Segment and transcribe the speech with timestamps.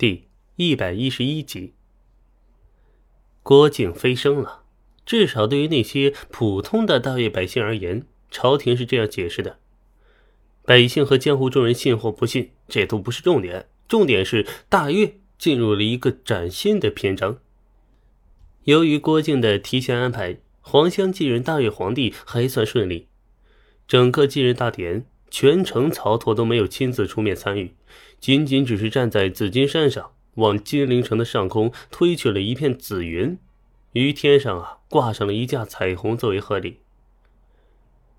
[0.00, 1.74] 第一百一十一集，
[3.42, 4.62] 郭靖飞升了。
[5.04, 9.58] 至少对于那些普通的大越百姓而言，朝廷是这样解释的：
[10.64, 17.38] 百姓和江湖中人信或不信，这都不是重点，重点是大越进入了一个崭新的篇章。
[18.64, 23.08] 由于郭靖的提前安排，黄香继任大越皇帝还算顺利。
[23.86, 27.74] 整个继任大典，全程曹拓都没有亲自出面参与。
[28.20, 33.38] 仅仅只是站在紫金山上，往金陵城的上空推去了一片紫云，
[33.94, 36.78] 于天上啊挂上了一架彩虹作为贺礼。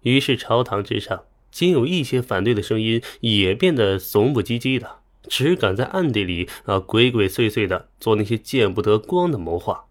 [0.02, 9.86] 于是朝堂之上，仅有一些反对的声音也变得怂不唧唧的，只敢在暗地里啊鬼鬼祟祟的做那些见不得光的谋划。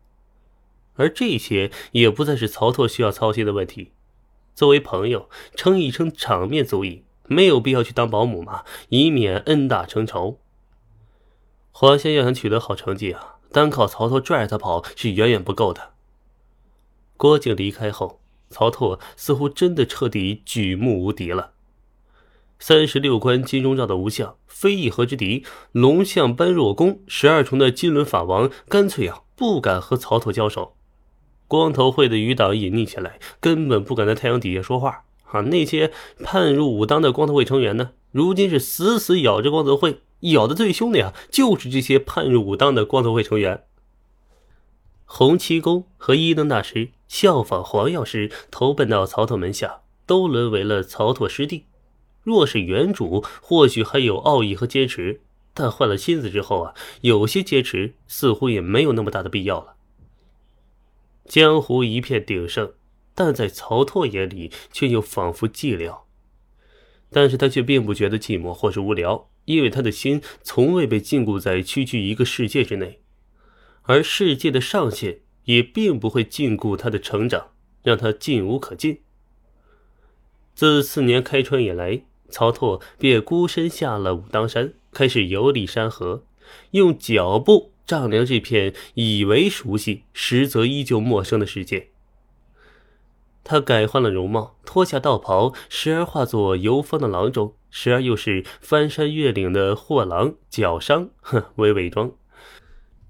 [0.97, 3.93] 而这些也不再是曹拓需要操心的问题，
[4.55, 7.05] 作为朋友撑一撑场面足矣。
[7.31, 10.41] 没有必要去当保姆嘛，以免恩大成仇。
[11.71, 15.93] 黄仙要想取得好成绩啊，单靠曹操拽着他跑是远远不够的。
[17.17, 21.53] 郭靖离开后，曹拓似乎真的彻底举目无敌了。
[22.59, 30.77] 三十六关金钟罩的无相，非一合之敌；龙象般若功，十二重的金轮法王，干脆啊不敢和曹操交手。
[31.47, 35.05] 光头会的余党隐匿起来，根本不敢在太阳底下说话。
[35.33, 35.93] 啊，那些
[36.23, 37.93] 叛入武当的光头会成员呢？
[38.11, 43.65] 如今是死死咬着光头会，咬的最凶的呀，就是这些叛入武当的光头会成员。
[45.05, 51.67] 洪七公和一灯大师效仿黄药师，投奔到曹操门下，都沦为了曹拓师弟。
[52.23, 55.21] 若是原主，或许还有奥义和坚持，
[55.55, 59.75] 但换了心思之后啊，有些坚持似乎也没有那么大的必要了。
[61.27, 62.73] 江湖一片鼎盛。
[63.15, 66.03] 但在曹拓眼里，却又仿佛寂寥。
[67.11, 73.01] 但是他却并不觉得寂寞或是无聊，因为他的心从未被禁锢在区区一个世界之内，
[73.83, 77.51] 而世界的上限也并不会禁锢他的成长，
[77.83, 79.01] 让他进无可进。
[80.55, 86.25] 自四年开春以来，曹拓便孤身下了武当山，开始游历山河，
[86.71, 91.90] 用脚步丈量这片以为熟悉，实则依旧陌生的世界。
[93.43, 102.13] 他改换了容貌，脱下道袍，时而化作游方的郎中，时而又是翻山越岭的货郎脚商，哼，为伪装，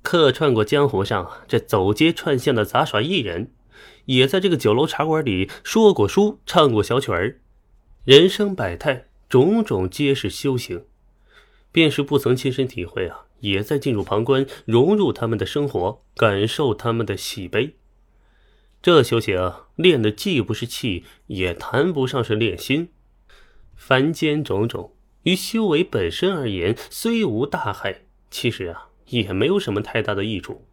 [0.03, 3.53] 客串过江湖上这走街串巷的杂耍艺人，
[4.07, 7.41] 也在这个酒楼茶馆里说过书，唱过小曲儿，
[8.05, 10.85] 人生百态，种种皆是修行。
[11.73, 17.77] 便是不曾亲身体会啊，也在进入旁观，融入他们的生活，感受他们的喜悲。
[18.83, 22.89] 这修行练的既不是气，也谈不上是练心。
[23.77, 30.67] 凡间种种，于修为本身而言，虽无大害，其实啊，也没有什么太大的益处。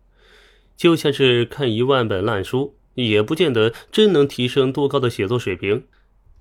[0.77, 5.85] 就像是看一万本烂书，也不见得真能提升多高的写作水平。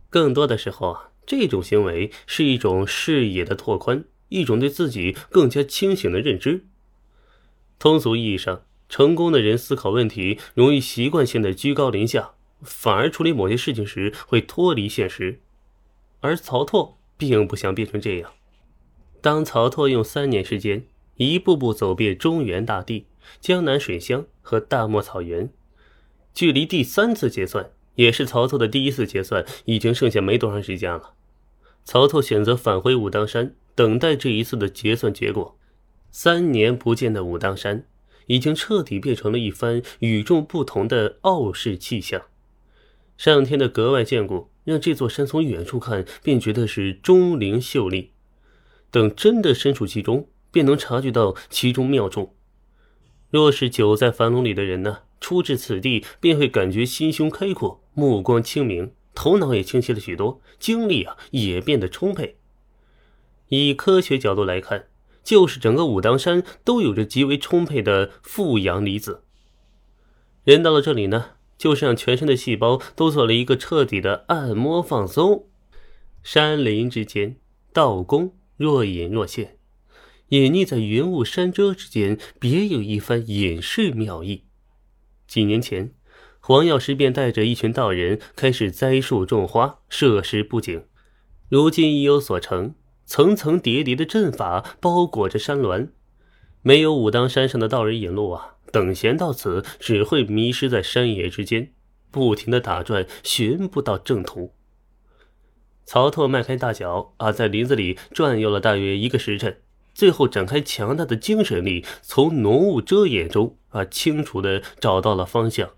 [0.09, 6.65] 更多的时候啊，这种行为是一种视野的拓宽，一种对自己更加清醒的认知。
[7.81, 8.62] 通俗意义上。
[8.89, 12.33] 成功的人思考问题容易习惯性的居高临下，
[12.63, 15.41] 反而处理某些事情时会脱离现实。
[16.21, 18.33] 而曹拓并不想变成这样。
[19.21, 20.87] 当曹拓用三年时间
[21.17, 23.07] 一步步走遍中原大地、
[23.41, 25.51] 江南水乡和大漠草原，
[26.33, 31.15] 距离第三次结算，也是曹操的第一次结算，已经剩下没多长时间了。
[31.85, 35.57] 曹操选择返回武当山，等待这一次的结算结果。
[36.11, 37.85] 三年不见的武当山。
[38.26, 42.22] 已经彻底变成了一番与众不同的傲世气象，
[43.16, 48.12] 上天的格外眷顾，让这座山从远处看便觉得是钟灵秀丽，
[48.91, 52.34] 等真的身处其中，便能察觉到其中妙处。
[53.31, 62.37] 若是久在樊笼里的人呢，初至此地便会感觉心胸开阔，目光清明，头脑也清晰了许多，精力啊也变得充沛。
[63.48, 64.87] 以科学角度来看。
[65.26, 69.25] 就是整个武当山都有着极为充沛的负阳离子。
[70.44, 75.49] 人到了这里呢，就是让全身的细胞都做了一个彻底的按摩放松。
[76.23, 77.37] 山林之间，
[77.73, 79.58] 道宫若隐若现，
[80.28, 84.44] 隐匿在云雾山遮之间，别有一番隐士妙意。
[85.26, 85.93] 几年前，
[86.38, 90.84] 黄药师便带着一群道人开始栽树种花、设施布景，
[91.49, 92.76] 如今已有所成。
[93.06, 95.88] 层层叠叠的阵法包裹着山峦，
[96.62, 101.73] 没有武当山上的道人引路啊，等闲到此只会迷失在山野之间，
[102.11, 104.53] 不停的打转，寻不到正途。
[105.85, 109.61] 曹拓迈开大脚啊，在林子里转悠了大约一个时辰，
[109.94, 115.70] 最后展开强大的精神力，从浓雾遮掩中啊，清楚的找到了方向，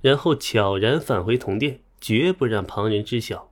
[0.00, 3.50] 然后悄然返回铜殿，绝不让旁人知晓。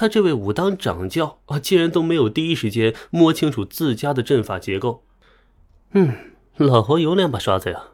[0.00, 5.04] 他这位武当掌教啊，竟然都没有第一时间摸清楚自家的阵法结构。
[5.92, 6.16] 嗯，
[6.56, 7.88] 老侯有两把刷子呀。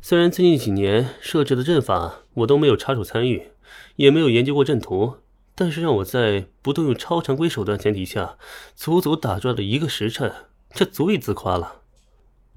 [0.00, 3.48] 虽然最近几年设置的阵法我都没有插手参与，
[3.96, 5.16] 也没有研究过阵图，
[5.54, 8.38] 但是让我在不动用超常规手段前提下，
[8.74, 10.32] 足足打转了一个时辰，
[10.70, 11.82] 这足以自夸了。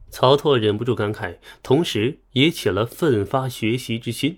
[0.09, 4.38] 曹拓忍不住感慨，同时也起了奋发学习之心。